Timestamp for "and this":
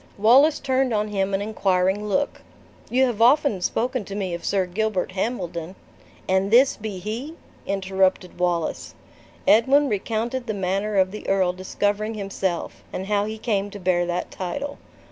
6.27-6.75